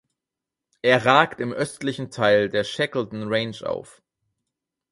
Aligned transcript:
Er 0.81 1.05
ragt 1.05 1.39
im 1.39 1.53
östlichen 1.53 2.09
Teil 2.09 2.49
der 2.49 2.63
Shackleton 2.63 3.31
Range 3.31 3.55
auf. 3.63 4.01